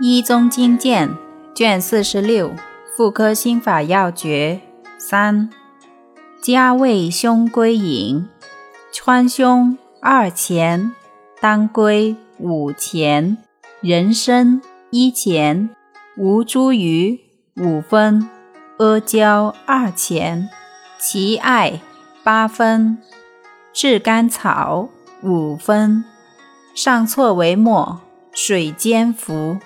[0.00, 1.16] 一宗经鉴
[1.52, 2.54] 卷四十六
[2.96, 4.60] 妇科心法要诀
[4.96, 5.50] 三：
[6.40, 8.28] 加味胸归饮，
[8.92, 10.94] 川芎二钱，
[11.40, 13.38] 当归五钱，
[13.80, 15.68] 人参一钱，
[16.16, 17.18] 吴茱萸
[17.56, 18.28] 五分，
[18.78, 20.48] 阿胶二钱，
[21.00, 21.80] 其艾
[22.22, 22.98] 八分，
[23.72, 24.88] 炙甘草
[25.24, 26.04] 五分，
[26.72, 28.00] 上错为末，
[28.32, 29.58] 水煎服。